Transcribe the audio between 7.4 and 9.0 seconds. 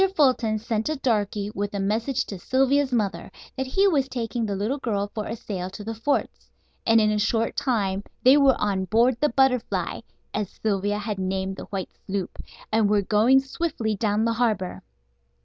time they were on